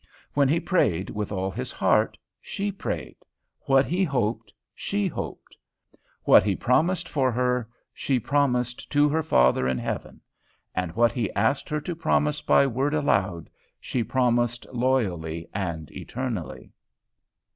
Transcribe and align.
When 0.33 0.49
he 0.49 0.59
prayed 0.59 1.11
with 1.11 1.31
all 1.31 1.51
his 1.51 1.71
heart, 1.71 2.17
she 2.41 2.71
prayed; 2.71 3.17
what 3.67 3.85
he 3.85 4.03
hoped, 4.03 4.51
she 4.73 5.05
hoped; 5.05 5.55
what 6.23 6.41
he 6.41 6.55
promised 6.55 7.07
for 7.07 7.31
her, 7.31 7.69
she 7.93 8.19
promised 8.19 8.91
to 8.93 9.07
her 9.09 9.21
Father 9.21 9.67
in 9.67 9.77
heaven; 9.77 10.19
and 10.73 10.91
what 10.95 11.11
he 11.11 11.31
asked 11.33 11.69
her 11.69 11.81
to 11.81 11.95
promise 11.95 12.41
by 12.41 12.65
word 12.65 12.95
aloud, 12.95 13.47
she 13.79 14.03
promised 14.03 14.65
loyally 14.73 15.47
and 15.53 15.91
eternally. 15.91 16.71